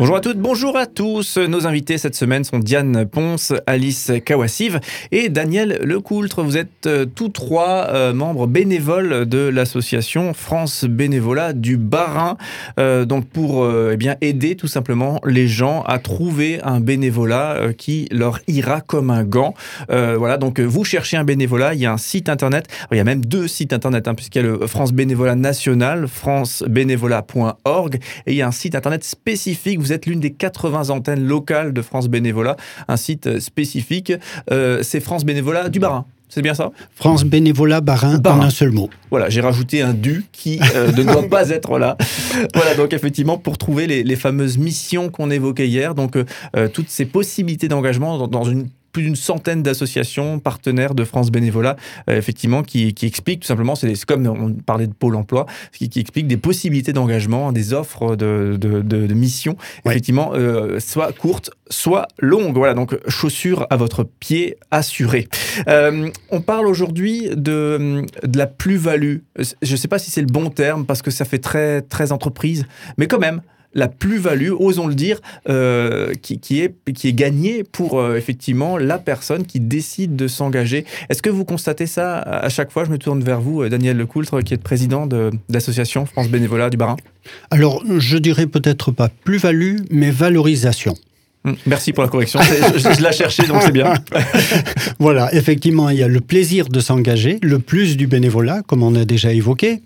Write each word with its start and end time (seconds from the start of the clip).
Bonjour 0.00 0.16
à 0.16 0.20
toutes, 0.22 0.38
bonjour 0.38 0.78
à 0.78 0.86
tous. 0.86 1.36
Nos 1.36 1.66
invités 1.66 1.98
cette 1.98 2.14
semaine 2.14 2.42
sont 2.42 2.58
Diane 2.58 3.04
Ponce, 3.04 3.52
Alice 3.66 4.10
Kawassiv 4.24 4.80
et 5.12 5.28
Daniel 5.28 5.78
Lecoultre. 5.82 6.42
Vous 6.42 6.56
êtes 6.56 6.86
euh, 6.86 7.04
tous 7.04 7.28
trois 7.28 7.88
euh, 7.90 8.14
membres 8.14 8.46
bénévoles 8.46 9.26
de 9.26 9.40
l'association 9.40 10.32
France 10.32 10.86
Bénévolat 10.86 11.52
du 11.52 11.76
Barin. 11.76 12.38
Euh, 12.78 13.04
donc 13.04 13.28
pour 13.28 13.68
eh 13.70 13.98
bien 13.98 14.16
aider 14.22 14.56
tout 14.56 14.68
simplement 14.68 15.20
les 15.26 15.46
gens 15.46 15.82
à 15.82 15.98
trouver 15.98 16.62
un 16.62 16.80
bénévolat 16.80 17.74
qui 17.76 18.08
leur 18.10 18.40
ira 18.48 18.80
comme 18.80 19.10
un 19.10 19.24
gant. 19.24 19.52
voilà, 19.90 20.38
donc 20.38 20.60
vous 20.60 20.82
cherchez 20.82 21.18
un 21.18 21.24
bénévolat, 21.24 21.74
il 21.74 21.80
y 21.80 21.84
a 21.84 21.92
un 21.92 21.98
site 21.98 22.30
internet, 22.30 22.68
il 22.90 22.96
y 22.96 23.00
a 23.00 23.04
même 23.04 23.22
deux 23.22 23.48
sites 23.48 23.74
internet 23.74 24.08
hein, 24.08 24.14
puisqu'il 24.14 24.38
y 24.38 24.46
a 24.46 24.48
le 24.48 24.66
France 24.66 24.94
Bénévolat 24.94 25.34
National, 25.34 26.08
francebénévolat.org 26.08 27.96
et 28.26 28.32
il 28.32 28.36
y 28.36 28.42
a 28.42 28.46
un 28.46 28.52
site 28.52 28.74
internet 28.74 29.04
spécifique. 29.04 29.89
Êtes 29.92 30.06
l'une 30.06 30.20
des 30.20 30.32
80 30.32 30.90
antennes 30.90 31.26
locales 31.26 31.72
de 31.72 31.82
France 31.82 32.08
Bénévolat, 32.08 32.56
un 32.88 32.96
site 32.96 33.40
spécifique. 33.40 34.12
Euh, 34.50 34.82
c'est 34.82 35.00
France 35.00 35.24
Bénévolat 35.24 35.68
du 35.68 35.78
Barin. 35.78 36.04
C'est 36.28 36.42
bien 36.42 36.54
ça? 36.54 36.70
France 36.94 37.24
Bénévolat 37.24 37.80
Barin, 37.80 38.22
en 38.24 38.40
un 38.40 38.50
seul 38.50 38.70
mot. 38.70 38.88
Voilà, 39.10 39.28
j'ai 39.28 39.40
rajouté 39.40 39.82
un 39.82 39.92
du 39.92 40.24
qui 40.30 40.60
euh, 40.76 40.92
ne 40.96 41.02
doit 41.02 41.28
pas 41.28 41.50
être 41.50 41.76
là. 41.78 41.96
Voilà, 42.54 42.76
donc 42.76 42.92
effectivement, 42.92 43.36
pour 43.36 43.58
trouver 43.58 43.88
les, 43.88 44.16
fameuses 44.16 44.56
missions 44.56 45.08
qu'on 45.08 45.30
évoquait 45.30 45.66
hier, 45.66 45.96
donc 45.96 46.16
euh, 46.16 46.68
toutes 46.68 46.88
ces 46.88 47.04
possibilités 47.04 47.66
d'engagement 47.66 48.28
dans, 48.28 48.44
une 48.44 48.68
plus 48.92 49.02
d'une 49.02 49.16
centaine 49.16 49.62
d'associations 49.62 50.38
partenaires 50.38 50.94
de 50.94 51.04
France 51.04 51.30
Bénévolat, 51.30 51.76
euh, 52.08 52.16
effectivement, 52.16 52.62
qui, 52.62 52.94
qui, 52.94 53.06
expliquent 53.06 53.40
tout 53.40 53.46
simplement, 53.46 53.74
c'est 53.74 54.04
comme 54.04 54.26
on 54.26 54.52
parlait 54.54 54.86
de 54.86 54.92
Pôle 54.92 55.16
emploi, 55.16 55.46
qui, 55.72 55.88
qui 55.88 56.00
expliquent 56.00 56.26
des 56.26 56.36
possibilités 56.36 56.92
d'engagement, 56.92 57.52
des 57.52 57.72
offres 57.72 58.16
de, 58.16 58.56
de, 58.58 58.82
de, 58.82 59.14
missions, 59.14 59.56
effectivement, 59.84 60.32
euh, 60.34 60.80
soit 60.80 61.12
courtes, 61.12 61.50
soit 61.68 62.08
longues. 62.18 62.56
Voilà, 62.56 62.74
donc 62.74 62.96
chaussures 63.08 63.66
à 63.70 63.76
votre 63.76 64.04
pied 64.04 64.56
assurées. 64.70 65.28
Euh, 65.68 66.08
on 66.30 66.40
parle 66.40 66.66
aujourd'hui 66.66 67.28
de, 67.34 68.04
de 68.22 68.38
la 68.38 68.46
plus-value. 68.46 69.18
Je 69.36 69.72
ne 69.72 69.76
sais 69.76 69.88
pas 69.88 69.98
si 69.98 70.10
c'est 70.10 70.20
le 70.20 70.26
bon 70.26 70.50
terme, 70.50 70.86
parce 70.86 71.02
que 71.02 71.10
ça 71.10 71.24
fait 71.24 71.38
très, 71.38 71.82
très 71.82 72.12
entreprise, 72.12 72.64
mais 72.98 73.06
quand 73.06 73.18
même, 73.18 73.40
la 73.74 73.88
plus-value, 73.88 74.50
osons 74.50 74.86
le 74.86 74.94
dire, 74.94 75.20
euh, 75.48 76.12
qui, 76.22 76.60
est, 76.60 76.74
qui 76.92 77.08
est 77.08 77.12
gagnée 77.12 77.62
pour 77.62 78.00
euh, 78.00 78.16
effectivement 78.16 78.76
la 78.78 78.98
personne 78.98 79.46
qui 79.46 79.60
décide 79.60 80.16
de 80.16 80.28
s'engager. 80.28 80.84
Est-ce 81.08 81.22
que 81.22 81.30
vous 81.30 81.44
constatez 81.44 81.86
ça 81.86 82.18
à 82.18 82.48
chaque 82.48 82.72
fois? 82.72 82.84
Je 82.84 82.90
me 82.90 82.98
tourne 82.98 83.22
vers 83.22 83.40
vous, 83.40 83.62
euh, 83.62 83.68
Daniel 83.68 83.96
Lecoultre, 83.96 84.42
qui 84.42 84.54
est 84.54 84.62
président 84.62 85.06
de, 85.06 85.30
l'association 85.48 86.06
France 86.06 86.28
Bénévolat 86.28 86.70
du 86.70 86.76
Barin. 86.76 86.96
Alors, 87.50 87.82
je 87.98 88.18
dirais 88.18 88.46
peut-être 88.46 88.90
pas 88.90 89.08
plus-value, 89.08 89.76
mais 89.90 90.10
valorisation. 90.10 90.94
Hum, 91.44 91.56
merci 91.64 91.92
pour 91.92 92.02
la 92.02 92.10
correction. 92.10 92.38
Je, 92.42 92.78
je, 92.78 93.02
l'ai 93.02 93.12
cherché, 93.12 93.44
donc 93.44 93.62
c'est 93.62 93.72
bien. 93.72 93.94
voilà, 94.98 95.32
effectivement, 95.34 95.88
il 95.88 95.98
y 95.98 96.02
a 96.02 96.08
le 96.08 96.20
plaisir 96.20 96.68
de 96.68 96.80
s'engager, 96.80 97.38
le 97.42 97.58
plus 97.58 97.96
du 97.96 98.06
bénévolat, 98.06 98.62
comme 98.66 98.82
on 98.82 98.94
a 98.94 99.06
déjà 99.06 99.32
évoqué. 99.32 99.80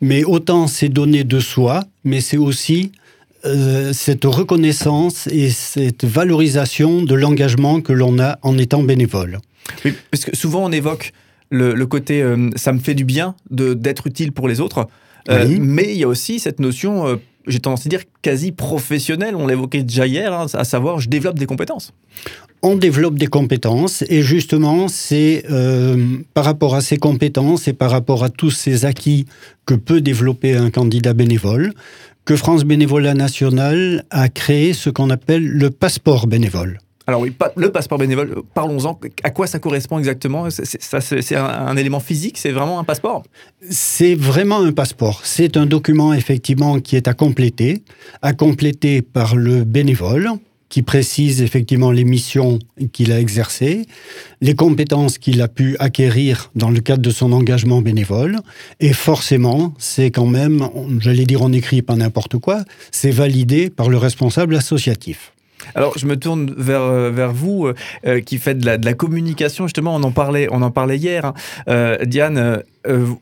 Mais 0.00 0.22
autant 0.22 0.68
c'est 0.68 0.88
donner 0.88 1.24
de 1.24 1.40
soi, 1.40 1.82
mais 2.04 2.20
c'est 2.20 2.36
aussi 2.36 2.92
euh, 3.44 3.92
cette 3.92 4.24
reconnaissance 4.24 5.26
et 5.26 5.50
cette 5.50 6.04
valorisation 6.04 7.02
de 7.02 7.14
l'engagement 7.14 7.80
que 7.82 7.92
l'on 7.92 8.18
a 8.18 8.38
en 8.42 8.56
étant 8.56 8.82
bénévole. 8.82 9.38
Oui, 9.84 9.94
parce 10.10 10.24
que 10.24 10.34
souvent 10.34 10.64
on 10.64 10.72
évoque 10.72 11.12
le, 11.50 11.84
côté 11.84 12.22
euh, 12.22 12.50
ça 12.56 12.72
me 12.72 12.78
fait 12.78 12.94
du 12.94 13.04
bien 13.04 13.34
d'être 13.50 14.06
utile 14.06 14.32
pour 14.32 14.48
les 14.48 14.60
autres, 14.60 14.88
euh, 15.28 15.56
mais 15.60 15.92
il 15.92 15.98
y 15.98 16.04
a 16.04 16.08
aussi 16.08 16.38
cette 16.38 16.58
notion, 16.58 17.20
j'ai 17.46 17.58
tendance 17.58 17.86
à 17.86 17.88
dire 17.88 18.02
quasi 18.22 18.52
professionnelle, 18.52 19.36
on 19.36 19.46
l'évoquait 19.46 19.82
déjà 19.82 20.06
hier, 20.06 20.32
hein, 20.32 20.46
à 20.52 20.64
savoir 20.64 21.00
je 21.00 21.08
développe 21.08 21.38
des 21.38 21.46
compétences 21.46 21.92
on 22.66 22.76
développe 22.76 23.18
des 23.18 23.26
compétences 23.26 24.04
et 24.08 24.22
justement 24.22 24.88
c'est 24.88 25.44
par 26.32 26.46
rapport 26.46 26.74
à 26.74 26.80
ces 26.80 26.96
compétences 26.96 27.68
et 27.68 27.74
par 27.74 27.90
rapport 27.90 28.24
à 28.24 28.30
tous 28.30 28.50
ces 28.50 28.86
acquis 28.86 29.26
que 29.66 29.74
peut 29.74 30.00
développer 30.00 30.56
un 30.56 30.70
candidat 30.70 31.12
bénévole 31.12 31.74
que 32.24 32.36
France 32.36 32.64
Bénévolat 32.64 33.14
National 33.14 34.04
a 34.10 34.28
créé 34.28 34.72
ce 34.72 34.88
qu'on 34.88 35.10
appelle 35.10 35.46
le 35.46 35.70
passeport 35.70 36.26
bénévole. 36.26 36.78
Alors 37.06 37.20
oui, 37.20 37.34
le 37.56 37.70
passeport 37.70 37.98
bénévole, 37.98 38.42
parlons-en. 38.54 38.98
À 39.24 39.30
quoi 39.30 39.46
ça 39.46 39.58
correspond 39.58 39.98
exactement? 39.98 40.48
C'est 40.50 41.36
un, 41.36 41.76
élément 41.76 42.00
physique? 42.00 42.38
C'est 42.38 42.52
vraiment 42.52 42.78
un 42.78 42.84
passeport? 42.84 43.24
C'est 43.68 44.14
vraiment 44.14 44.62
un 44.62 44.72
passeport. 44.72 45.20
C'est 45.24 45.58
un 45.58 45.66
document 45.66 46.14
effectivement 46.14 46.80
qui 46.80 46.96
est 46.96 47.06
à 47.06 47.12
compléter, 47.12 47.82
à 48.22 48.32
compléter 48.32 49.02
par 49.02 49.36
le 49.36 49.64
bénévole 49.64 50.30
qui 50.70 50.82
précise 50.82 51.42
effectivement 51.42 51.92
les 51.92 52.04
missions 52.04 52.58
qu'il 52.92 53.12
a 53.12 53.20
exercées, 53.20 53.86
les 54.40 54.54
compétences 54.54 55.18
qu'il 55.18 55.40
a 55.42 55.46
pu 55.46 55.76
acquérir 55.78 56.50
dans 56.56 56.70
le 56.70 56.80
cadre 56.80 57.02
de 57.02 57.10
son 57.10 57.32
engagement 57.32 57.80
bénévole. 57.80 58.38
Et 58.80 58.92
forcément, 58.92 59.74
c'est 59.78 60.10
quand 60.10 60.26
même, 60.26 60.68
j'allais 61.00 61.26
dire 61.26 61.42
on 61.42 61.52
écrit 61.52 61.82
pas 61.82 61.96
n'importe 61.96 62.38
quoi, 62.38 62.64
c'est 62.90 63.12
validé 63.12 63.70
par 63.70 63.88
le 63.88 63.98
responsable 63.98 64.56
associatif. 64.56 65.33
Alors, 65.74 65.98
je 65.98 66.06
me 66.06 66.16
tourne 66.16 66.52
vers, 66.56 66.82
euh, 66.82 67.10
vers 67.10 67.32
vous, 67.32 67.66
euh, 67.66 67.74
euh, 68.06 68.20
qui 68.20 68.38
faites 68.38 68.58
de 68.58 68.84
la, 68.84 68.94
communication. 68.94 69.66
Justement, 69.66 69.94
on 69.94 70.02
en 70.02 70.10
parlait, 70.10 70.48
on 70.50 70.62
en 70.62 70.70
parlait 70.70 70.96
hier. 70.96 71.32
Hein. 71.66 71.96
Diane, 72.04 72.62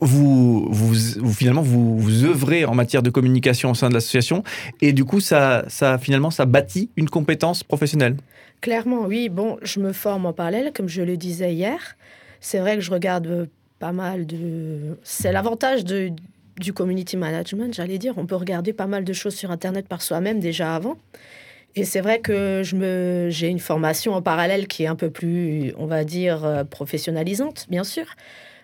vous, 0.00 0.69
vous, 0.70 1.32
finalement, 1.32 1.62
vous, 1.62 1.98
vous 1.98 2.25
œuvrez 2.25 2.64
en 2.64 2.75
matière 2.75 3.03
de 3.03 3.10
communication 3.10 3.70
au 3.70 3.75
sein 3.75 3.88
de 3.88 3.94
l'association, 3.94 4.42
et 4.80 4.92
du 4.92 5.04
coup, 5.04 5.20
ça, 5.20 5.64
ça, 5.69 5.98
finalement, 5.98 6.30
ça 6.30 6.44
bâtit 6.44 6.91
une 6.97 7.08
compétence 7.08 7.62
professionnelle. 7.62 8.16
Clairement, 8.60 9.06
oui. 9.06 9.28
Bon, 9.28 9.59
je 9.62 9.80
me 9.80 9.92
forme 9.92 10.26
en 10.26 10.32
parallèle, 10.32 10.72
comme 10.74 10.88
je 10.88 11.03
le 11.03 11.16
disais 11.16 11.54
hier. 11.54 11.97
C'est 12.41 12.59
vrai 12.59 12.76
que 12.76 12.82
je 12.82 12.91
regarde 12.91 13.48
pas 13.78 13.92
mal 13.92 14.26
de. 14.26 14.98
C'est 15.03 15.32
l'avantage 15.32 15.84
de, 15.84 16.12
du 16.59 16.72
community 16.72 17.16
management, 17.16 17.74
j'allais 17.74 17.98
dire. 17.98 18.14
On 18.16 18.26
peut 18.26 18.36
regarder 18.36 18.72
pas 18.72 18.86
mal 18.86 19.04
de 19.04 19.12
choses 19.12 19.34
sur 19.34 19.50
Internet 19.50 19.88
par 19.88 20.03
soi-même 20.03 20.41
déjà 20.41 20.74
avant. 20.74 20.97
Et 21.75 21.84
c'est 21.84 22.00
vrai 22.00 22.21
que 22.21 22.62
je 22.62 22.77
me, 22.77 23.28
j'ai 23.31 23.49
une 23.49 23.59
formation 23.59 24.12
en 24.12 24.22
parallèle 24.22 24.66
qui 24.66 24.84
est 24.84 24.87
un 24.87 24.97
peu 24.97 25.10
plus, 25.10 25.72
on 25.78 25.87
va 25.87 26.05
dire, 26.05 26.44
euh, 26.44 26.65
professionnalisante, 26.65 27.66
bien 27.71 27.84
sûr. 27.84 28.05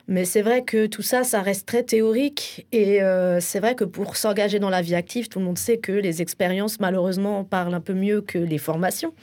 Mais 0.09 0.25
c'est 0.25 0.43
vrai 0.43 0.63
que 0.63 0.87
tout 0.87 1.03
ça, 1.03 1.25
ça 1.25 1.43
reste 1.43 1.67
très 1.67 1.83
théorique. 1.83 2.67
Et 2.73 3.03
euh, 3.03 3.41
c'est 3.41 3.61
vrai 3.61 3.75
que 3.75 3.85
pour 3.85 4.17
s'engager 4.17 4.59
dans 4.59 4.71
la 4.71 4.83
vie 4.83 4.95
active, 4.95 5.29
tout 5.29 5.39
le 5.39 5.45
monde 5.45 5.59
sait 5.59 5.79
que 5.79 5.93
les 5.93 6.23
expériences, 6.23 6.81
malheureusement, 6.81 7.45
parlent 7.45 7.75
un 7.75 7.81
peu 7.81 7.95
mieux 7.95 8.21
que 8.21 8.39
les 8.39 8.59
formations. 8.59 9.15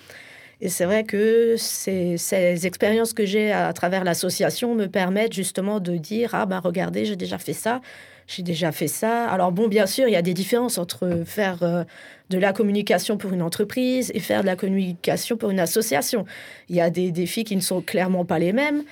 Et 0.62 0.69
c'est 0.69 0.85
vrai 0.85 1.03
que 1.03 1.56
ces, 1.57 2.17
ces 2.17 2.66
expériences 2.66 3.13
que 3.13 3.25
j'ai 3.25 3.52
à, 3.52 3.73
travers 3.73 4.03
l'association 4.03 4.73
me 4.73 4.88
permettent 4.88 5.34
justement 5.34 5.79
de 5.79 5.97
dire, 5.97 6.31
ah 6.34 6.46
ben 6.46 6.59
regardez, 6.59 7.06
j'ai 7.06 7.16
déjà 7.16 7.38
fait 7.38 7.53
ça, 7.53 7.81
j'ai 8.28 8.44
déjà 8.44 8.72
fait 8.72 8.88
ça. 8.88 9.25
Alors 9.28 9.52
bon, 9.52 9.68
bien 9.68 9.86
sûr, 9.86 10.08
il 10.08 10.12
y 10.12 10.18
a 10.18 10.22
des 10.22 10.34
différences 10.34 10.78
entre 10.78 11.24
faire 11.25 11.62
euh, 11.62 11.84
de 12.30 12.38
la 12.38 12.53
communication 12.53 13.18
pour 13.18 13.34
une 13.34 13.41
entreprise 13.41 14.12
et 14.16 14.19
faire 14.19 14.41
de 14.41 14.47
la 14.47 14.56
communication 14.56 15.38
pour 15.38 15.52
une 15.52 15.59
association. 15.59 16.25
Il 16.69 16.75
y 16.75 16.81
a 16.81 16.90
des 16.90 17.12
défis 17.12 17.44
qui 17.44 17.56
ne 17.56 17.62
sont 17.62 17.81
clairement 17.81 18.25
pas 18.25 18.40
les 18.40 18.53
mêmes. 18.53 18.84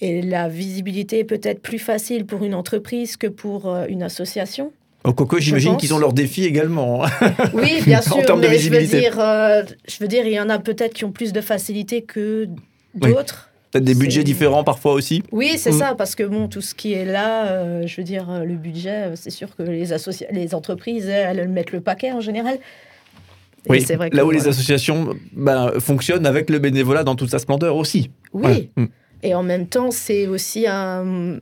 Et 0.00 0.22
la 0.22 0.48
visibilité 0.48 1.20
est 1.20 1.24
peut-être 1.24 1.62
plus 1.62 1.78
facile 1.78 2.26
pour 2.26 2.44
une 2.44 2.54
entreprise 2.54 3.16
que 3.16 3.26
pour 3.26 3.68
euh, 3.68 3.86
une 3.88 4.02
association. 4.02 4.72
Au 5.04 5.12
Coco, 5.12 5.38
j'imagine 5.38 5.76
qu'ils 5.76 5.94
ont 5.94 5.98
leurs 5.98 6.12
défis 6.12 6.44
également. 6.44 7.04
Hein. 7.04 7.10
Oui, 7.54 7.80
bien 7.84 8.02
sûr, 8.02 8.36
mais 8.36 8.58
je 8.58 8.70
veux, 8.70 8.82
dire, 8.82 9.18
euh, 9.18 9.62
je 9.88 9.96
veux 10.00 10.08
dire, 10.08 10.26
il 10.26 10.32
y 10.32 10.40
en 10.40 10.48
a 10.48 10.58
peut-être 10.58 10.94
qui 10.94 11.04
ont 11.04 11.12
plus 11.12 11.32
de 11.32 11.40
facilité 11.40 12.02
que 12.02 12.48
d'autres. 12.94 13.50
Peut-être 13.76 13.84
des 13.84 13.94
budgets 13.94 14.24
différents 14.24 14.64
parfois 14.64 14.92
aussi 14.92 15.22
Oui, 15.32 15.54
c'est 15.56 15.72
mm. 15.72 15.78
ça, 15.78 15.94
parce 15.94 16.14
que 16.14 16.22
bon, 16.22 16.48
tout 16.48 16.60
ce 16.60 16.74
qui 16.74 16.92
est 16.92 17.04
là, 17.04 17.46
euh, 17.48 17.86
je 17.86 17.96
veux 17.96 18.04
dire, 18.04 18.26
le 18.44 18.54
budget, 18.54 19.12
c'est 19.14 19.30
sûr 19.30 19.54
que 19.54 19.62
les, 19.62 19.86
les 20.32 20.54
entreprises, 20.54 21.08
elles 21.08 21.48
mettent 21.48 21.72
le 21.72 21.80
paquet 21.80 22.12
en 22.12 22.20
général. 22.20 22.58
oui, 23.68 23.80
vrai 23.80 24.10
là 24.12 24.24
où 24.24 24.30
les 24.30 24.48
associations 24.48 25.14
ben, 25.32 25.72
fonctionnent 25.78 26.26
avec 26.26 26.48
le 26.50 26.58
bénévolat 26.58 27.04
dans 27.04 27.16
toute 27.16 27.30
sa 27.30 27.38
splendeur 27.38 27.76
aussi. 27.76 28.10
Oui, 28.32 28.70
mm. 28.76 28.86
et 29.22 29.34
en 29.34 29.42
même 29.42 29.66
temps, 29.66 29.90
c'est 29.90 30.26
aussi 30.26 30.66
un, 30.66 31.38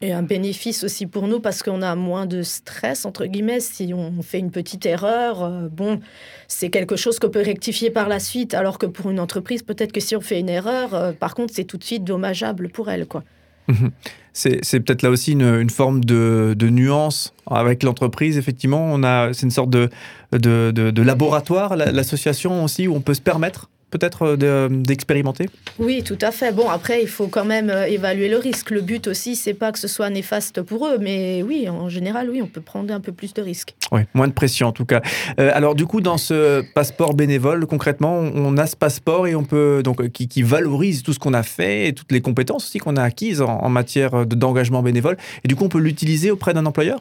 et 0.00 0.12
un 0.12 0.22
bénéfice 0.22 0.84
aussi 0.84 1.06
pour 1.06 1.26
nous 1.26 1.40
parce 1.40 1.62
qu'on 1.62 1.82
a 1.82 1.94
moins 1.94 2.26
de 2.26 2.42
stress, 2.42 3.04
entre 3.04 3.26
guillemets, 3.26 3.60
si 3.60 3.92
on 3.94 4.22
fait 4.22 4.38
une 4.38 4.50
petite 4.50 4.86
erreur. 4.86 5.42
Euh, 5.42 5.68
bon, 5.68 6.00
c'est 6.46 6.70
quelque 6.70 6.96
chose 6.96 7.18
qu'on 7.18 7.30
peut 7.30 7.42
rectifier 7.42 7.90
par 7.90 8.08
la 8.08 8.20
suite, 8.20 8.54
alors 8.54 8.78
que 8.78 8.86
pour 8.86 9.10
une 9.10 9.18
entreprise, 9.18 9.62
peut-être 9.62 9.92
que 9.92 10.00
si 10.00 10.14
on 10.14 10.20
fait 10.20 10.38
une 10.38 10.48
erreur, 10.48 10.94
euh, 10.94 11.12
par 11.12 11.34
contre, 11.34 11.52
c'est 11.54 11.64
tout 11.64 11.78
de 11.78 11.84
suite 11.84 12.04
dommageable 12.04 12.68
pour 12.68 12.90
elle. 12.90 13.06
quoi. 13.06 13.24
Mhm. 13.66 13.90
C'est, 14.32 14.80
peut-être 14.80 15.02
là 15.02 15.10
aussi 15.10 15.32
une, 15.32 15.68
forme 15.68 16.04
de, 16.04 16.54
nuance 16.60 17.34
avec 17.50 17.82
l'entreprise. 17.82 18.38
Effectivement, 18.38 18.96
c'est 19.32 19.42
une 19.42 19.50
sorte 19.50 19.70
de, 19.70 19.90
de, 20.30 20.70
de 20.70 21.02
laboratoire, 21.02 21.74
l'association 21.74 22.62
aussi, 22.62 22.86
où 22.86 22.94
on 22.94 23.00
peut 23.00 23.14
se 23.14 23.20
permettre 23.20 23.68
peut-être 23.90 24.36
d'expérimenter? 24.36 25.48
Oui, 25.78 26.02
tout 26.02 26.18
à 26.20 26.30
fait. 26.30 26.52
Bon, 26.52 26.68
après, 26.68 27.02
il 27.02 27.08
faut 27.08 27.28
quand 27.28 27.44
même 27.44 27.72
évaluer 27.88 28.28
le 28.28 28.38
risque. 28.38 28.70
Le 28.70 28.80
but 28.80 29.06
aussi, 29.06 29.36
c'est 29.36 29.54
pas 29.54 29.72
que 29.72 29.78
ce 29.78 29.88
soit 29.88 30.10
néfaste 30.10 30.62
pour 30.62 30.86
eux, 30.86 30.98
mais 30.98 31.42
oui, 31.42 31.68
en 31.68 31.88
général, 31.88 32.30
oui, 32.30 32.42
on 32.42 32.46
peut 32.46 32.60
prendre 32.60 32.92
un 32.92 33.00
peu 33.00 33.12
plus 33.12 33.34
de 33.34 33.42
risques. 33.42 33.74
Oui, 33.92 34.02
moins 34.14 34.28
de 34.28 34.32
pression 34.32 34.68
en 34.68 34.72
tout 34.72 34.84
cas. 34.84 35.02
alors 35.36 35.74
du 35.74 35.86
coup, 35.86 36.00
dans 36.00 36.18
ce 36.18 36.62
passeport 36.74 37.14
bénévole, 37.14 37.66
concrètement, 37.66 38.18
on 38.18 38.56
a 38.56 38.66
ce 38.66 38.76
passeport 38.76 39.26
et 39.26 39.34
on 39.34 39.44
peut 39.44 39.82
donc 39.82 40.08
qui, 40.10 40.42
valorise 40.42 41.02
tout 41.02 41.12
ce 41.12 41.18
qu'on 41.18 41.34
a 41.34 41.42
fait 41.42 41.88
et 41.88 41.92
toutes 41.92 42.12
les 42.12 42.20
compétences 42.20 42.64
aussi 42.64 42.78
qu'on 42.78 42.96
a 42.96 43.02
acquises 43.02 43.40
en, 43.40 43.58
en 43.58 43.68
matière 43.68 44.26
d'engagement 44.26 44.82
bénévole. 44.82 45.16
Et 45.44 45.48
du 45.48 45.56
coup, 45.56 45.64
on 45.64 45.68
peut 45.68 45.78
l'utiliser 45.78 46.30
auprès 46.30 46.54
d'un 46.54 46.66
employeur? 46.66 47.00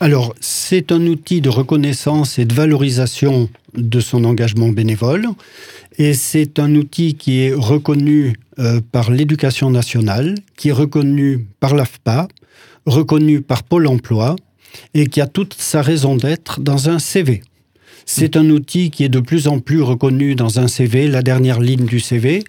Alors, 0.00 0.34
c'est 0.40 0.92
un 0.92 1.06
outil 1.06 1.40
de 1.40 1.48
reconnaissance 1.48 2.38
et 2.38 2.44
de 2.44 2.54
valorisation 2.54 3.48
de 3.74 4.00
son 4.00 4.24
engagement 4.24 4.68
bénévole. 4.68 5.28
Et 5.98 6.14
c'est 6.14 6.58
un 6.58 6.74
outil 6.74 7.14
qui 7.14 7.40
est 7.40 7.54
reconnu 7.54 8.34
euh, 8.58 8.80
par 8.92 9.10
l'éducation 9.10 9.70
nationale, 9.70 10.34
qui 10.56 10.70
est 10.70 10.72
reconnu 10.72 11.46
par 11.60 11.74
l'AFPA, 11.74 12.28
reconnu 12.86 13.40
par 13.40 13.62
Pôle 13.62 13.86
emploi, 13.86 14.36
et 14.92 15.06
qui 15.06 15.20
a 15.20 15.26
toute 15.26 15.54
sa 15.54 15.82
raison 15.82 16.16
d'être 16.16 16.60
dans 16.60 16.88
un 16.88 16.98
CV. 16.98 17.42
C'est 18.06 18.36
un 18.36 18.50
outil 18.50 18.90
qui 18.90 19.04
est 19.04 19.08
de 19.08 19.20
plus 19.20 19.48
en 19.48 19.60
plus 19.60 19.80
reconnu 19.80 20.34
dans 20.34 20.60
un 20.60 20.68
CV, 20.68 21.08
la 21.08 21.22
dernière 21.22 21.60
ligne 21.60 21.86
du 21.86 22.00
CV, 22.00 22.44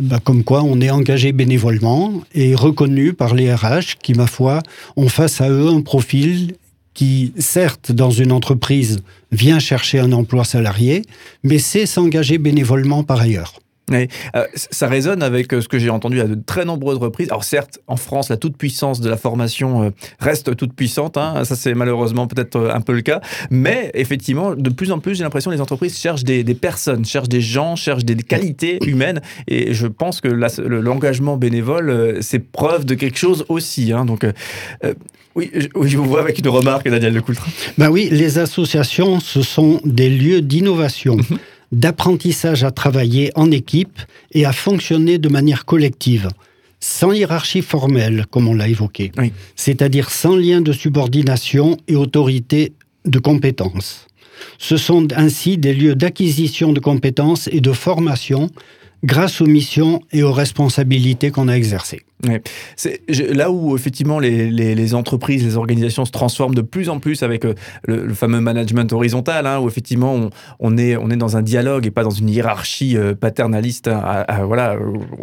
bah, 0.00 0.20
comme 0.22 0.44
quoi 0.44 0.62
on 0.62 0.80
est 0.80 0.90
engagé 0.90 1.32
bénévolement 1.32 2.22
et 2.32 2.54
reconnu 2.54 3.12
par 3.12 3.34
les 3.34 3.52
RH 3.52 3.96
qui, 4.02 4.14
ma 4.14 4.26
foi, 4.28 4.62
ont 4.96 5.08
face 5.08 5.40
à 5.40 5.50
eux 5.50 5.68
un 5.68 5.80
profil 5.80 6.54
qui, 7.00 7.32
certes, 7.38 7.92
dans 7.92 8.10
une 8.10 8.30
entreprise, 8.30 9.00
vient 9.32 9.58
chercher 9.58 10.00
un 10.00 10.12
emploi 10.12 10.44
salarié, 10.44 11.00
mais 11.42 11.58
sait 11.58 11.86
s'engager 11.86 12.36
bénévolement 12.36 13.04
par 13.04 13.22
ailleurs. 13.22 13.54
Euh, 13.90 14.44
ça 14.54 14.88
résonne 14.88 15.22
avec 15.22 15.52
euh, 15.52 15.60
ce 15.60 15.68
que 15.68 15.78
j'ai 15.78 15.90
entendu 15.90 16.20
à 16.20 16.24
de 16.24 16.34
très 16.34 16.64
nombreuses 16.64 16.98
reprises. 16.98 17.28
Alors 17.28 17.44
certes, 17.44 17.80
en 17.86 17.96
France, 17.96 18.28
la 18.28 18.36
toute-puissance 18.36 19.00
de 19.00 19.08
la 19.08 19.16
formation 19.16 19.84
euh, 19.84 19.90
reste 20.18 20.56
toute 20.56 20.74
puissante. 20.74 21.16
Hein. 21.16 21.44
ça, 21.44 21.56
c'est 21.56 21.74
malheureusement 21.74 22.26
peut-être 22.26 22.70
un 22.72 22.80
peu 22.80 22.92
le 22.92 23.02
cas. 23.02 23.20
Mais 23.50 23.90
effectivement, 23.94 24.54
de 24.54 24.70
plus 24.70 24.92
en 24.92 24.98
plus, 24.98 25.14
j'ai 25.14 25.24
l'impression 25.24 25.50
que 25.50 25.56
les 25.56 25.62
entreprises 25.62 25.98
cherchent 25.98 26.24
des, 26.24 26.44
personnes, 26.54 27.04
cherchent 27.04 27.28
des 27.28 27.40
gens, 27.40 27.76
cherchent 27.76 28.04
des 28.04 28.16
qualités 28.16 28.78
humaines. 28.86 29.20
Et 29.48 29.74
je 29.74 29.86
pense 29.86 30.20
que 30.20 30.28
l'engagement 30.28 31.36
bénévole, 31.36 32.18
c'est 32.20 32.38
preuve 32.38 32.84
de 32.84 32.94
quelque 32.94 33.18
chose 33.18 33.44
aussi. 33.48 33.92
Hein. 33.92 34.04
Donc, 34.04 34.24
oui, 35.36 35.50
je, 35.54 35.96
vous 35.96 36.04
vois 36.04 36.20
avec 36.20 36.38
une 36.38 36.48
remarque, 36.48 36.88
Daniel 36.88 37.14
de 37.14 37.20
Coultre. 37.20 37.46
Ben 37.78 37.88
oui, 37.88 38.08
les 38.10 38.38
associations, 38.38 39.20
ce 39.20 39.42
sont 39.42 39.80
des 39.84 40.10
lieux 40.10 40.42
d'innovation. 40.42 41.16
D'apprentissage 41.72 42.64
à 42.64 42.72
travailler 42.72 43.30
en 43.36 43.50
équipe 43.50 44.00
et 44.32 44.44
à 44.44 44.52
fonctionner 44.52 45.18
de 45.18 45.28
manière 45.28 45.64
collective, 45.64 46.28
sans 46.80 47.12
hiérarchie 47.12 47.62
formelle, 47.62 48.26
comme 48.30 48.48
on 48.48 48.54
l'a 48.54 48.68
évoqué, 48.68 49.12
c'est-à-dire 49.54 50.10
sans 50.10 50.34
lien 50.34 50.60
de 50.60 50.72
subordination 50.72 51.76
et 51.86 51.94
autorité 51.94 52.72
de 53.04 53.18
compétence. 53.18 54.08
Ce 54.58 54.76
sont 54.76 55.08
ainsi 55.14 55.58
des 55.58 55.74
lieux 55.74 55.94
d'acquisition 55.94 56.72
de 56.72 56.80
compétences 56.80 57.48
et 57.52 57.60
de 57.60 57.72
formation 57.72 58.50
grâce 59.02 59.40
aux 59.40 59.46
missions 59.46 60.00
et 60.12 60.22
aux 60.22 60.32
responsabilités 60.32 61.30
qu'on 61.30 61.48
a 61.48 61.54
exercées. 61.54 62.02
C'est 62.76 63.00
là 63.34 63.50
où 63.50 63.74
effectivement 63.74 64.18
les, 64.18 64.94
entreprises, 64.94 65.42
les 65.42 65.56
organisations 65.56 66.04
se 66.04 66.10
transforment 66.10 66.54
de 66.54 66.60
plus 66.60 66.90
en 66.90 66.98
plus 66.98 67.22
avec 67.22 67.44
euh, 67.44 67.54
le, 67.86 68.12
fameux 68.12 68.40
management 68.40 68.92
horizontal, 68.92 69.46
hein, 69.46 69.58
où 69.58 69.68
effectivement 69.68 70.28
on, 70.58 70.76
est, 70.76 70.96
dans 71.16 71.36
un 71.36 71.42
dialogue 71.42 71.86
et 71.86 71.90
pas 71.90 72.02
dans 72.02 72.10
une 72.10 72.28
hiérarchie 72.28 72.96
euh, 72.96 73.14
paternaliste. 73.14 73.88
Hein, 73.88 74.24
voilà, 74.44 74.76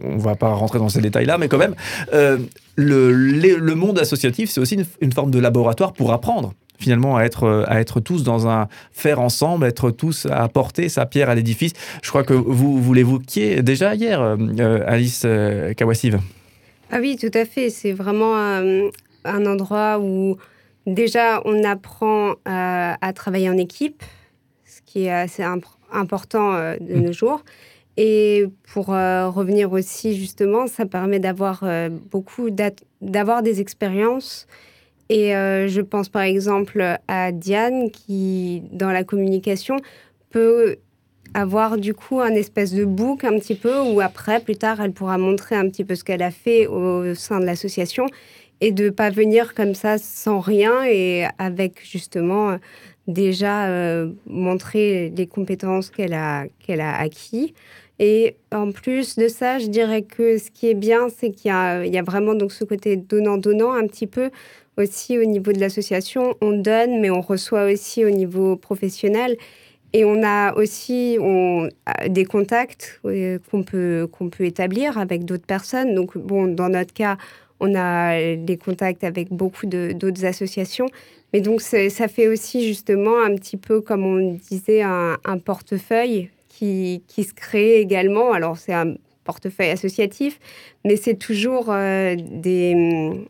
on 0.04 0.18
va 0.18 0.36
pas 0.36 0.50
rentrer 0.54 0.80
dans 0.80 0.90
ces 0.90 1.02
détails-là, 1.02 1.38
mais 1.38 1.48
quand 1.48 1.60
même, 1.60 1.76
euh, 2.14 2.38
le, 2.76 3.76
monde 3.76 4.00
associatif, 4.00 4.50
c'est 4.50 4.60
aussi 4.60 4.80
une 5.02 5.12
forme 5.12 5.30
de 5.30 5.40
laboratoire 5.40 5.94
pour 5.94 6.12
apprendre 6.14 6.54
finalement 6.78 7.18
à 7.18 7.24
être, 7.24 7.44
euh, 7.44 7.64
à 7.68 7.80
être 7.80 8.00
tous 8.00 8.24
dans 8.24 8.48
un 8.48 8.68
faire 8.92 9.20
ensemble, 9.20 9.66
être 9.66 9.92
tous 9.92 10.26
à 10.28 10.44
apporter 10.44 10.90
sa 10.90 11.06
pierre 11.06 11.30
à 11.30 11.36
l'édifice. 11.36 11.74
Je 12.02 12.10
crois 12.10 12.24
que 12.24 12.34
vous, 12.34 12.82
vous 12.82 12.94
l'évoquiez 12.94 13.62
déjà 13.62 13.96
hier, 13.96 14.22
euh, 14.22 14.38
euh, 14.60 14.84
Alice 14.88 15.26
Kawassiv. 15.76 16.20
Ah 16.92 17.00
oui, 17.02 17.18
tout 17.18 17.32
à 17.34 17.46
fait. 17.46 17.70
C'est 17.70 17.92
vraiment 17.92 18.36
un, 18.36 19.46
endroit 19.46 20.00
où 20.00 20.38
déjà 20.86 21.42
on 21.44 21.64
apprend 21.64 22.36
à 22.46 23.14
travailler 23.14 23.50
en 23.50 23.58
équipe, 23.58 24.04
ce 24.66 24.80
qui 24.86 25.06
est 25.06 25.12
assez 25.12 25.44
important 25.92 26.54
de 26.80 26.96
mmh. 26.96 27.02
nos 27.02 27.12
jours. 27.12 27.44
Et 27.98 28.46
pour 28.72 28.88
revenir 28.88 29.74
aussi, 29.74 30.16
justement, 30.16 30.68
ça 30.68 30.86
permet 30.86 31.20
d'avoir 31.20 31.66
beaucoup 32.10 32.50
d'avoir 33.02 33.44
des 33.44 33.60
expériences 33.60 34.48
et 35.10 35.36
euh, 35.36 35.68
je 35.68 35.82
pense 35.82 36.10
par 36.10 36.24
exemple 36.24 36.98
à 37.08 37.32
Diane 37.32 37.92
qui, 37.92 38.64
dans 38.72 38.92
la 38.92 39.04
communication, 39.04 39.78
peut 40.30 40.78
avoir 41.34 41.78
du 41.78 41.94
coup 41.94 42.20
un 42.20 42.34
espèce 42.34 42.74
de 42.74 42.86
book 42.86 43.24
un 43.24 43.38
petit 43.40 43.56
peu 43.56 43.80
où 43.80 44.02
après, 44.02 44.40
plus 44.40 44.56
tard, 44.56 44.82
elle 44.82 44.92
pourra 44.92 45.18
montrer 45.18 45.56
un 45.56 45.70
petit 45.70 45.84
peu 45.84 45.96
ce 45.96 46.04
qu'elle 46.04 46.24
a 46.24 46.32
fait 46.32 46.68
au 46.68 47.14
sein 47.16 47.40
de 47.40 47.46
l'association 47.46 48.06
et 48.62 48.72
de 48.72 48.90
pas 48.90 49.10
venir 49.10 49.54
comme 49.54 49.76
ça 49.76 49.98
sans 49.98 50.40
rien 50.40 50.84
et 50.84 51.26
avec 51.38 51.86
justement 51.86 52.58
déjà 53.08 53.68
euh, 53.68 54.12
montrer 54.26 55.14
les 55.16 55.28
compétences 55.28 55.90
qu'elle 55.90 56.14
a, 56.14 56.46
qu'elle 56.60 56.82
a 56.82 56.98
acquis. 56.98 57.54
Et 58.00 58.36
en 58.52 58.72
plus 58.72 59.16
de 59.16 59.28
ça, 59.28 59.58
je 59.60 59.68
dirais 59.68 60.04
que 60.04 60.38
ce 60.38 60.52
qui 60.52 60.68
est 60.68 60.76
bien, 60.76 61.08
c'est 61.10 61.32
qu'il 61.32 61.52
y 61.52 61.90
y 61.90 61.98
a 61.98 62.04
vraiment 62.04 62.36
donc 62.36 62.52
ce 62.52 62.64
côté 62.64 62.96
donnant-donnant 62.96 63.74
un 63.74 63.88
petit 63.88 64.08
peu 64.08 64.30
aussi 64.78 65.18
au 65.18 65.26
niveau 65.26 65.52
de 65.52 65.60
l'association, 65.60 66.36
on 66.42 66.52
donne, 66.52 67.00
mais 67.00 67.10
on 67.10 67.22
reçoit 67.22 67.66
aussi 67.66 68.06
au 68.06 68.10
niveau 68.10 68.56
professionnel. 68.56 69.38
Et 69.94 70.04
on 70.06 70.22
a 70.22 70.54
aussi 70.56 71.18
des 72.10 72.26
contacts 72.26 73.00
euh, 73.06 73.40
qu'on 73.50 73.64
peut, 73.64 74.08
qu'on 74.12 74.30
peut 74.30 74.44
établir 74.44 74.98
avec 74.98 75.24
d'autres 75.24 75.46
personnes. 75.46 75.96
Donc, 75.96 76.18
bon, 76.18 76.48
dans 76.48 76.70
notre 76.70 76.94
cas, 76.94 77.18
on 77.60 77.74
a 77.74 78.36
des 78.36 78.58
contacts 78.58 79.04
avec 79.04 79.30
beaucoup 79.32 79.66
d'autres 79.66 80.26
associations. 80.26 80.88
Mais 81.34 81.42
donc, 81.42 81.62
ça 81.62 82.08
fait 82.08 82.28
aussi 82.28 82.68
justement 82.68 83.22
un 83.22 83.36
petit 83.36 83.58
peu, 83.58 83.82
comme 83.82 84.06
on 84.06 84.34
disait, 84.36 84.82
un, 84.82 85.18
portefeuille 85.44 86.30
qui, 86.48 87.04
qui, 87.08 87.24
se 87.24 87.34
crée 87.34 87.80
également. 87.80 88.32
Alors, 88.34 88.58
c'est 88.58 88.74
un 88.74 88.96
portefeuille 89.24 89.70
associatif, 89.70 90.40
mais 90.86 90.96
c'est 90.96 91.16
toujours 91.16 91.68
euh, 91.70 92.16
des, 92.18 93.28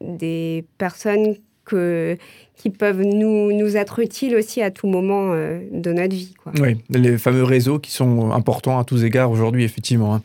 des 0.00 0.64
personnes 0.78 1.36
que, 1.64 2.16
qui 2.60 2.68
peuvent 2.68 3.00
nous, 3.00 3.52
nous 3.52 3.76
être 3.78 4.00
utiles 4.00 4.36
aussi 4.36 4.60
à 4.60 4.70
tout 4.70 4.86
moment 4.86 5.30
euh, 5.32 5.60
de 5.72 5.94
notre 5.94 6.14
vie. 6.14 6.34
Quoi. 6.42 6.52
Oui, 6.60 6.76
les 6.90 7.16
fameux 7.16 7.42
réseaux 7.42 7.78
qui 7.78 7.90
sont 7.90 8.32
importants 8.32 8.78
à 8.78 8.84
tous 8.84 9.02
égards 9.02 9.30
aujourd'hui, 9.30 9.64
effectivement. 9.64 10.16
Hein. 10.16 10.22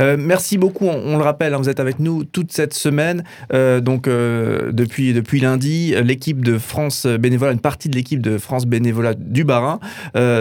Euh, 0.00 0.16
merci 0.18 0.58
beaucoup, 0.58 0.86
on, 0.86 1.16
le 1.16 1.22
rappelle, 1.22 1.54
hein, 1.54 1.58
vous 1.58 1.68
êtes 1.68 1.78
avec 1.78 2.00
nous 2.00 2.24
toute 2.24 2.50
cette 2.50 2.74
semaine. 2.74 3.22
Euh, 3.52 3.80
donc, 3.80 4.08
depuis, 4.08 5.12
depuis 5.12 5.38
lundi, 5.38 5.94
l'équipe 6.02 6.44
de 6.44 6.58
France 6.58 7.06
Bénévolat, 7.06 7.52
une 7.52 7.60
partie 7.60 7.88
de 7.88 7.94
l'équipe 7.94 8.20
de 8.20 8.36
France 8.36 8.66
Bénévolat 8.66 9.14
du 9.14 9.44
Barin, 9.44 9.78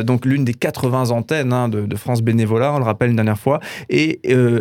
donc 0.03 0.25
l'une 0.25 0.45
des 0.45 0.53
80 0.53 1.11
antennes 1.11 1.53
hein, 1.53 1.69
de, 1.69 1.95
France 1.95 2.21
Bénévolat, 2.21 2.73
on 2.73 2.79
le 2.79 2.85
rappelle 2.85 3.09
une 3.09 3.17
dernière 3.17 3.39
fois, 3.39 3.59
et 3.89 4.19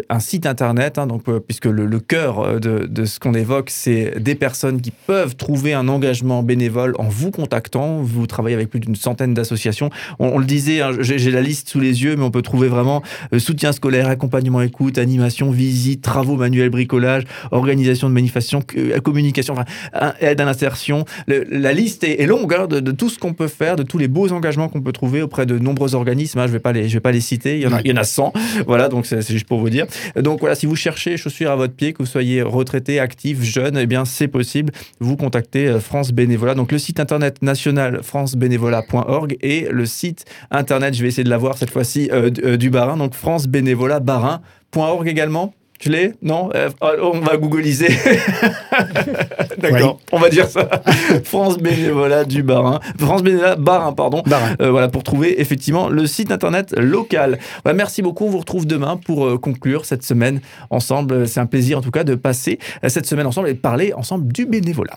un 0.08 0.20
site 0.20 0.44
internet, 0.46 0.96
donc, 0.96 1.24
puisque 1.46 1.66
le, 1.66 2.00
cœur 2.00 2.60
de, 2.60 2.86
de 2.86 3.04
ce 3.04 3.18
qu'on 3.18 3.34
évoque, 3.34 3.70
c'est 3.70 4.20
des 4.20 4.34
personnes 4.34 4.80
qui 4.80 4.90
peuvent 4.90 5.36
trouver 5.36 5.72
un 5.72 5.88
engagement 5.88 6.42
bénévole 6.42 6.73
en 6.76 7.08
vous 7.08 7.30
contactant. 7.30 8.02
Vous 8.02 8.26
travaillez 8.26 8.54
avec 8.54 8.70
plus 8.70 8.80
d'une 8.80 8.96
centaine 8.96 9.34
d'associations. 9.34 9.90
On, 10.18 10.38
le 10.38 10.44
disait, 10.44 10.80
hein, 10.80 10.92
j'ai 11.00 11.30
la 11.30 11.42
liste 11.42 11.68
sous 11.68 11.80
les 11.80 12.02
yeux, 12.02 12.16
mais 12.16 12.24
on 12.24 12.30
peut 12.30 12.42
trouver 12.42 12.68
vraiment 12.68 13.02
euh, 13.32 13.38
soutien 13.38 13.72
scolaire, 13.72 14.08
accompagnement 14.08 14.60
écoute, 14.62 14.98
animation, 14.98 15.50
visite, 15.50 16.02
travaux 16.02 16.36
manuels, 16.36 16.70
bricolage, 16.70 17.24
organisation 17.50 18.08
de 18.08 18.14
manifestations, 18.14 18.62
euh, 18.76 19.00
communication, 19.00 19.54
aide 20.20 20.40
à 20.40 20.44
l'insertion. 20.44 21.04
La 21.26 21.72
liste 21.72 22.04
est, 22.04 22.26
longue 22.26 22.54
hein, 22.54 22.66
de, 22.66 22.90
tout 22.90 23.08
ce 23.08 23.18
qu'on 23.18 23.34
peut 23.34 23.48
faire, 23.48 23.76
de 23.76 23.82
tous 23.82 23.98
les 23.98 24.08
beaux 24.08 24.32
engagements 24.32 24.68
qu'on 24.68 24.80
peut 24.80 24.92
trouver 24.92 25.22
auprès 25.22 25.46
de 25.46 25.58
nombreux 25.58 25.94
organismes. 25.94 26.38
Hein. 26.38 26.46
je 26.46 26.48
ne 26.48 26.52
vais, 26.54 26.60
pas 26.60 26.72
les, 26.72 26.88
je 26.88 26.94
vais 26.94 27.00
pas 27.00 27.12
les 27.12 27.20
citer, 27.20 27.56
il 27.56 27.62
y 27.62 27.66
en 27.66 27.72
a, 27.72 27.80
il 27.80 27.90
y 27.90 27.92
en 27.92 27.96
a 27.96 28.04
100. 28.04 28.32
Voilà, 28.66 28.88
donc 28.88 29.06
c'est 29.06 29.26
juste 29.26 29.46
pour 29.46 29.60
vous 29.60 29.70
dire. 29.70 29.86
Donc 30.16 30.40
voilà, 30.40 30.54
si 30.54 30.66
vous 30.66 30.76
cherchez 30.76 31.16
chaussures 31.16 31.50
à 31.50 31.56
votre 31.56 31.74
pied, 31.74 31.92
que 31.92 31.98
vous 31.98 32.06
soyez 32.06 32.42
retraité, 32.42 33.00
actif, 33.00 33.42
jeune, 33.42 33.76
eh 33.76 33.86
bien 33.86 34.04
c'est 34.04 34.28
possible. 34.28 34.72
Vous 35.00 35.16
contactez 35.16 35.66
euh, 35.66 35.80
France 35.80 36.12
Bénévolat 36.12 36.54
donc 36.54 36.63
le 36.72 36.78
site 36.78 37.00
internet 37.00 37.42
national 37.42 38.00
francebénévolat.org 38.02 39.36
et 39.40 39.66
le 39.70 39.86
site 39.86 40.24
internet, 40.50 40.94
je 40.94 41.02
vais 41.02 41.08
essayer 41.08 41.24
de 41.24 41.30
l'avoir 41.30 41.58
cette 41.58 41.70
fois-ci, 41.70 42.10
euh, 42.12 42.30
euh, 42.44 42.56
du 42.56 42.70
Barin, 42.70 42.96
donc 42.96 43.14
francebénévolatbarin.org 43.14 45.08
également 45.08 45.54
Je 45.80 45.90
l'ai 45.90 46.12
Non? 46.22 46.50
Euh, 46.54 46.70
On 46.80 47.20
va 47.20 47.36
googliser. 47.36 47.88
D'accord, 49.58 49.98
on 50.12 50.18
va 50.18 50.28
dire 50.28 50.48
ça. 50.48 50.68
France 51.24 51.58
Bénévolat 51.58 52.24
du 52.24 52.42
Barin. 52.42 52.80
France 52.98 53.22
Bénévolat 53.22 53.56
Barin, 53.56 53.92
pardon. 53.92 54.22
Euh, 54.60 54.70
voilà, 54.70 54.88
pour 54.88 55.02
trouver 55.02 55.40
effectivement 55.40 55.88
le 55.88 56.06
site 56.06 56.30
internet 56.30 56.74
local. 56.78 57.38
merci 57.74 58.02
beaucoup. 58.02 58.26
On 58.26 58.30
vous 58.30 58.38
retrouve 58.38 58.66
demain 58.66 58.96
pour 58.96 59.26
euh, 59.26 59.38
conclure 59.38 59.84
cette 59.84 60.02
semaine 60.02 60.40
ensemble. 60.70 61.26
C'est 61.28 61.40
un 61.40 61.46
plaisir 61.46 61.78
en 61.78 61.82
tout 61.82 61.90
cas 61.90 62.04
de 62.04 62.14
passer 62.14 62.58
cette 62.86 63.06
semaine 63.06 63.26
ensemble 63.26 63.48
et 63.48 63.54
de 63.54 63.58
parler 63.58 63.92
ensemble 63.94 64.32
du 64.32 64.46
bénévolat. 64.46 64.96